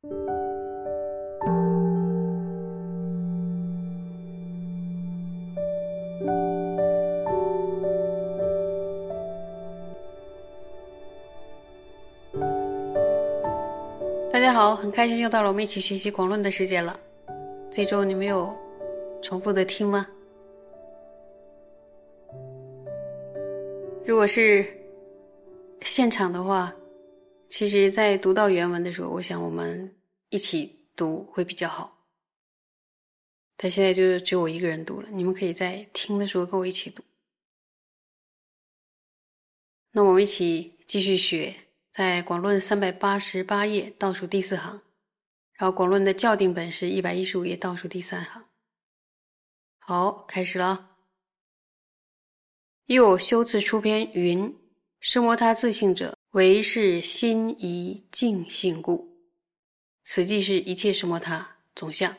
[0.00, 0.10] 大
[14.38, 16.96] 家好，很开心又到了我们一起学习广论的时间了。
[17.68, 18.54] 这周你们有
[19.20, 20.06] 重复的听吗？
[24.04, 24.64] 如果是
[25.80, 26.72] 现场的话，
[27.50, 29.96] 其实，在读到原文的时候，我想我们
[30.28, 32.06] 一起读会比较好。
[33.56, 37.02] 他现在就只有我一个人读了，你们可以在听的时候跟我一起读。
[39.92, 41.54] 那我们一起继续学。
[41.90, 44.82] 在广论三百八十八页倒数第四行，
[45.54, 48.44] 然后广论的校订本是一百一十五页倒数第三行。
[49.78, 50.98] 好，开始了。
[52.84, 54.54] 又修次出篇云：
[55.00, 59.08] 是摩他自性者，唯是心一净性故。
[60.04, 62.16] 此即是一切什摩他总相。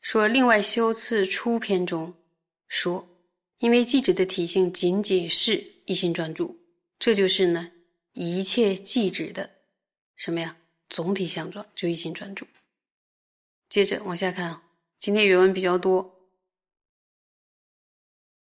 [0.00, 2.14] 说另外修次出篇中
[2.68, 3.06] 说，
[3.58, 6.58] 因为记者的体性仅仅是一心专注。
[6.98, 7.70] 这就是呢，
[8.12, 9.48] 一切寂止的
[10.16, 10.56] 什么呀？
[10.88, 12.46] 总体相状就一心专注。
[13.68, 14.62] 接着往下看啊，
[14.98, 16.28] 今天原文比较多，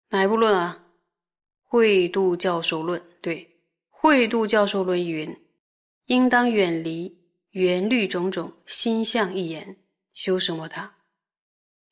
[0.09, 0.86] 哪一部论啊？
[1.64, 3.09] 慧度教授论。
[3.22, 5.36] 对，慧度教授论云：
[6.06, 7.17] 应当远离
[7.52, 9.78] 缘虑种种心相一言，
[10.14, 10.98] 修什么他？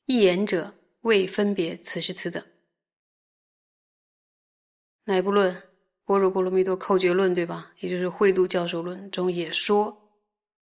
[0.06, 2.42] 一言者为分别此时此等。
[5.04, 5.62] 哪一部论？
[6.04, 7.70] 般若波罗蜜多口诀论，对吧？
[7.80, 9.94] 也就是慧度教授论中也说，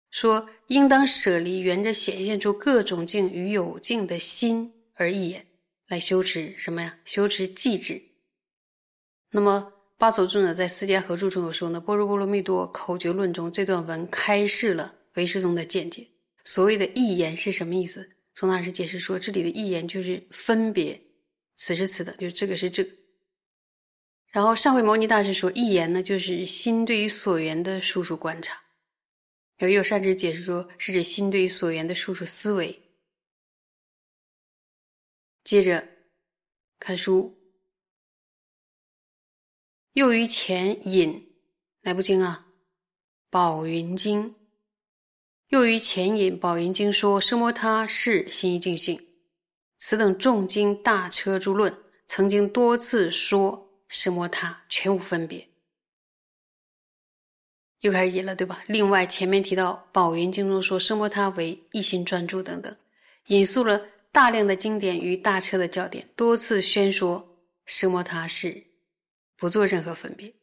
[0.10, 5.46] 说应当舍离缘着显现出各种境与有境的心而一言，
[5.88, 6.98] 来修持什么呀？
[7.04, 8.02] 修持寂止。
[9.32, 9.73] 那么
[10.04, 16.06] 巴佐尊者在《四迦合著》中有说呢，《般若波罗蜜多口诀论》中这段文开示了唯识宗的见解。
[16.44, 18.06] 所谓的一言是什么意思？
[18.36, 21.02] 从那是解释说，这里的一言就是分别，
[21.56, 22.92] 此时此的，就这个是这个。
[24.28, 28.62] 然后上回牟尼大师说，一言呢就是心对于所缘的数数观察，
[29.60, 32.78] 有一有善知解释说是指心对于所缘的数数思维。
[35.46, 35.88] 接着
[36.78, 37.34] 看书，
[39.94, 41.34] 又于前引
[41.82, 42.48] 哪部经啊？
[43.30, 44.36] 宝云经。
[45.50, 49.00] 又于前引宝云经说，生摩他是心一净性。
[49.78, 51.76] 此等众经大车诸论，
[52.08, 53.70] 曾经多次说。
[53.90, 55.48] 什摩他全无分别，
[57.82, 58.64] 又开始引了，对吧？
[58.66, 62.76] 另外前面提到《宝云经》中说什摩他为一心专注等等，
[63.28, 63.80] 引述了
[64.12, 67.38] 大量的经典与大车的教典，多次宣说
[67.68, 68.64] 什摩他是
[69.44, 70.34] 不做任何分别。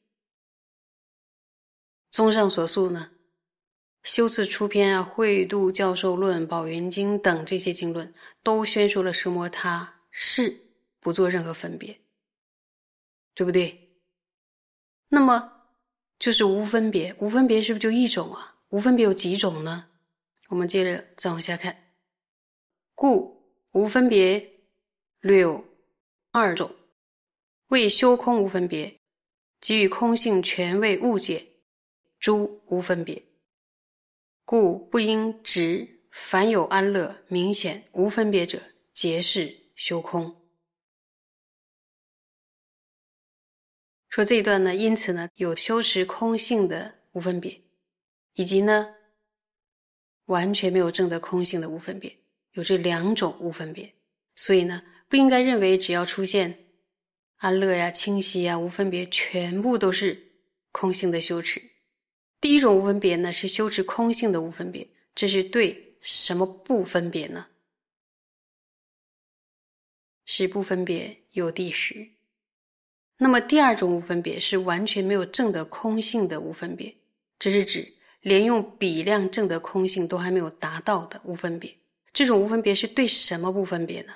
[2.11, 3.13] 综上所述呢，
[4.03, 8.13] 修次出篇啊，《慧度教授论》《宝云经》等这些经论，
[8.43, 10.55] 都宣说了什摩他是
[11.01, 11.99] 不做任何分别。
[13.33, 13.89] 对不对？
[15.09, 15.51] 那么
[16.19, 18.59] 就是无分别，无分别是不是就一种啊？
[18.69, 19.89] 无分别有几种呢？
[20.49, 21.95] 我们接着再往下看。
[22.95, 24.61] 故无分别
[25.21, 25.65] 略有
[26.33, 26.71] 二种：
[27.71, 28.99] 为修空无分别，
[29.61, 31.47] 给予空性全为误解
[32.19, 33.23] 诸无分别。
[34.45, 38.61] 故不应执凡有安乐明显无分别者，
[38.93, 40.35] 皆是修空。
[44.09, 47.63] 说这一段呢，因此呢，有修持空性的无分别，
[48.35, 48.93] 以及呢，
[50.25, 52.19] 完全没有证得空性的无分别，
[52.55, 53.95] 有这两种无分别。
[54.35, 56.60] 所以呢，不应该认为只要出现
[57.41, 60.31] 安乐呀、清晰呀、无分别，全部都是
[60.73, 61.59] 空性的修持。
[62.39, 67.47] 第一种无分别呢，是修持空性的无分别，这是对什么不分别呢？
[70.27, 72.07] 是不分别有第十。
[73.17, 76.95] 那么第二种无分别是完全没有证得空性的无分别，
[77.39, 77.91] 这是指
[78.21, 81.75] 连用比量证得空性都还没有达到的无分别。
[82.13, 84.13] 这种无分别是对什么不分别呢？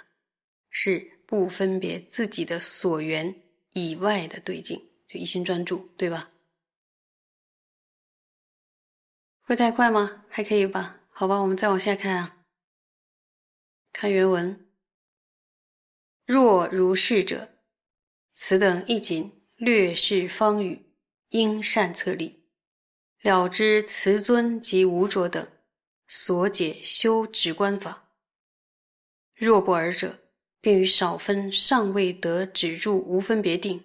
[0.68, 3.34] 是不分别自己的所缘
[3.72, 6.30] 以外的对境，就一心专注，对吧？
[9.42, 10.24] 会太快吗？
[10.28, 11.00] 还可以吧？
[11.10, 12.36] 好吧，我们再往下看啊。
[13.92, 14.68] 看原文，
[16.24, 17.56] 若如是者。
[18.34, 20.86] 此等一仅略是方语，
[21.30, 22.44] 应善策立，
[23.22, 25.44] 了知慈尊及无着等
[26.06, 28.08] 所解修止观法。
[29.34, 30.20] 若不尔者，
[30.64, 33.78] 便于少分尚未得止住无分别定，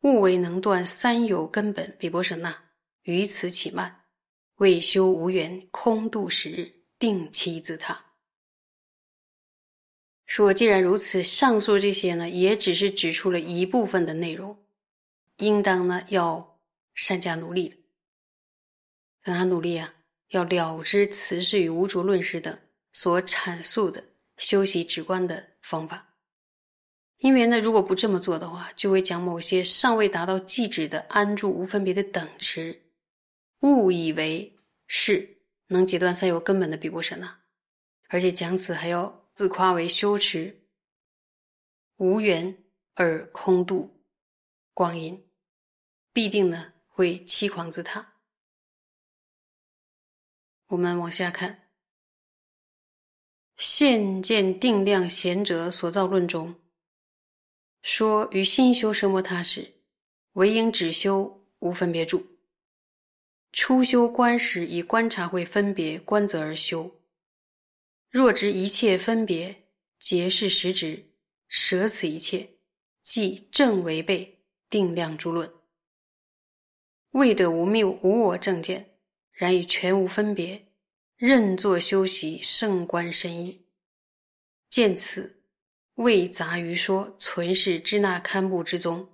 [0.00, 2.58] 勿为能断三有根本，比波舍那
[3.02, 4.04] 于此起慢，
[4.54, 8.02] 未修无缘，空度时日，定期自他。
[10.24, 14.56] 说既然如此，上述这些呢，也只是指出了一部分的内容，
[15.36, 16.58] 应当呢要
[16.94, 17.84] 善加努力
[19.20, 19.92] 让他努力啊，
[20.30, 22.58] 要了知此事与无着论师等
[22.94, 24.02] 所阐述的
[24.38, 26.05] 修习止观的方法。
[27.18, 32.78] 因为呢，如果不这么做的话，就会将某些尚未达到寂止的安住无分别的等持，
[33.60, 34.54] 误以为
[34.86, 37.40] 是能截断三有根本的比波舍那，
[38.08, 40.54] 而且讲此还要自夸为修持
[41.96, 42.54] 无缘
[42.94, 43.90] 而空度
[44.74, 45.26] 光阴，
[46.12, 48.14] 必定呢会欺狂自他。
[50.66, 51.70] 我们往下看，
[53.56, 56.54] 现见定量贤者所造论中。
[57.86, 59.74] 说于心修生摩他时，
[60.32, 62.26] 唯应只修无分别住。
[63.52, 66.90] 初修观时，以观察会分别观则而修。
[68.10, 69.68] 若知一切分别
[70.00, 71.04] 皆是实执，
[71.46, 72.56] 舍此一切，
[73.02, 75.48] 即正违背定量诸论。
[77.12, 78.98] 未得无谬无我正见，
[79.30, 80.66] 然以全无分别，
[81.16, 83.64] 任作修习圣观深意。
[84.68, 85.35] 见此。
[85.96, 89.08] 未杂于说，存是支那堪布之宗。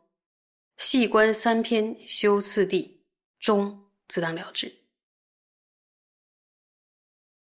[0.78, 3.04] 细观三篇修次第，
[3.38, 4.72] 终自当了之。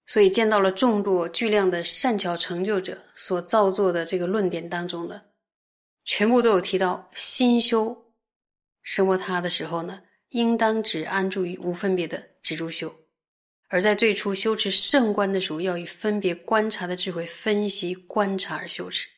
[0.06, 5.32] 所以见到了众多巨量的善巧成就者所造作的这个论点当中的，
[6.04, 8.12] 全部都有提到心修
[8.82, 12.88] 生活他的时候呢，应当只安住于无分别的止住修；
[13.68, 19.08] 而在最初修持圣观的时候，要以分别观察的智慧分析观察而修持。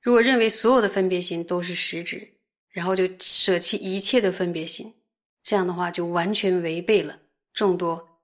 [0.00, 2.26] 如果认为所有的分别心都是实质，
[2.70, 4.94] 然后就舍弃一切的分别心，
[5.42, 7.18] 这样的话就完全违背了
[7.52, 8.22] 众多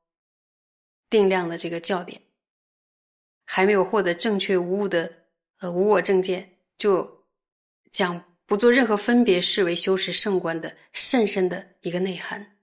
[1.10, 2.20] 定量的这个教典。
[3.44, 5.12] 还没有获得正确无误的
[5.58, 7.26] 呃无我正见，就
[7.92, 12.56] 将不做任何分别视为修持圣观的甚深的一个内涵。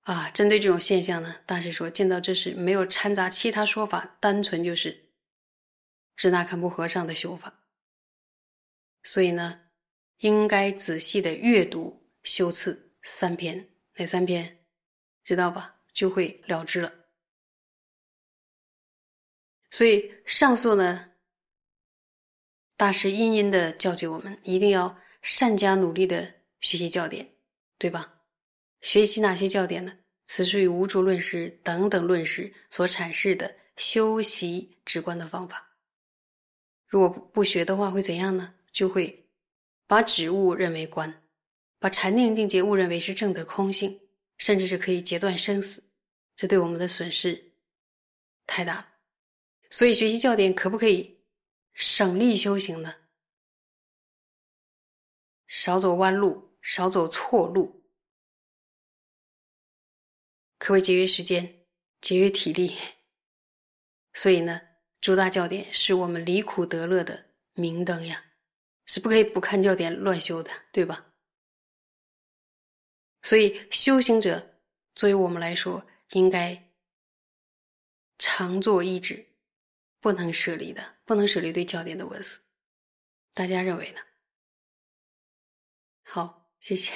[0.00, 5.03] 啊，针对这种现象呢，大师说见到这是没有掺杂其他说法，单纯就是。
[6.16, 7.52] 支那堪布和尚的修法，
[9.02, 9.60] 所以呢，
[10.18, 14.64] 应该仔细的阅读修次三篇，哪三篇？
[15.22, 15.80] 知道吧？
[15.92, 16.92] 就会了之了。
[19.70, 21.10] 所以上述呢，
[22.76, 27.28] 大师殷殷的教诫我们，一定要善加努力的学习教典，
[27.78, 28.22] 对吧？
[28.80, 29.98] 学习哪些教典呢？
[30.26, 35.73] 此属于无著论师等等论师所阐释的修习直观的方法。
[36.94, 38.54] 如果不学的话，会怎样呢？
[38.70, 39.28] 就会
[39.84, 41.24] 把止物认为观，
[41.80, 44.00] 把禅定定结误认为是正得空性，
[44.38, 45.82] 甚至是可以截断生死，
[46.36, 47.52] 这对我们的损失
[48.46, 48.88] 太大了。
[49.70, 51.24] 所以学习教典可不可以
[51.72, 52.94] 省力修行呢？
[55.48, 57.88] 少走弯路，少走错路，
[60.58, 61.66] 可谓节约时间，
[62.00, 62.78] 节约体力。
[64.12, 64.60] 所以呢？
[65.04, 68.24] 诸大教典是我们离苦得乐的明灯呀，
[68.86, 71.12] 是不可以不看教典乱修的，对吧？
[73.20, 74.62] 所以修行者
[74.94, 76.72] 作为我们来说，应该
[78.16, 79.22] 常做一止，
[80.00, 82.40] 不能舍离的，不能舍离对教典的文思。
[83.34, 84.00] 大家认为呢？
[86.02, 86.94] 好，谢谢。